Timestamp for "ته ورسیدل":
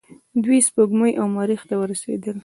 1.69-2.37